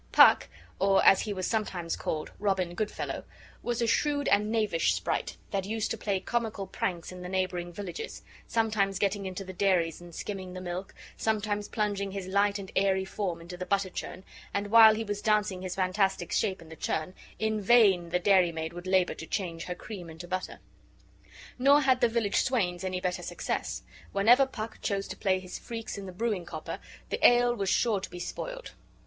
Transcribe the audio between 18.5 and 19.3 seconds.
would labor to